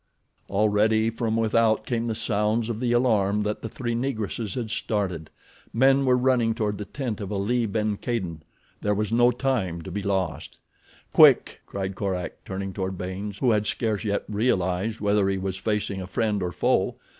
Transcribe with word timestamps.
Already 0.49 1.11
from 1.11 1.37
without 1.37 1.85
came 1.85 2.07
the 2.07 2.15
sounds 2.15 2.69
of 2.69 2.79
the 2.79 2.91
alarm 2.91 3.43
that 3.43 3.61
the 3.61 3.69
three 3.69 3.93
Negresses 3.93 4.55
had 4.55 4.71
started. 4.71 5.29
Men 5.73 6.05
were 6.05 6.17
running 6.17 6.55
toward 6.55 6.79
the 6.79 6.85
tent 6.85 7.21
of 7.21 7.31
Ali 7.31 7.67
ben 7.67 7.97
Kadin. 7.97 8.41
There 8.81 8.95
was 8.95 9.11
no 9.11 9.29
time 9.29 9.83
to 9.83 9.91
be 9.91 10.01
lost. 10.01 10.57
"Quick!" 11.13 11.61
cried 11.67 11.93
Korak, 11.93 12.43
turning 12.45 12.73
toward 12.73 12.97
Baynes, 12.97 13.37
who 13.37 13.51
had 13.51 13.67
scarce 13.67 14.03
yet 14.03 14.23
realized 14.27 15.01
whether 15.01 15.29
he 15.29 15.37
was 15.37 15.57
facing 15.57 16.01
a 16.01 16.07
friend 16.07 16.41
or 16.41 16.51
foe. 16.51 16.95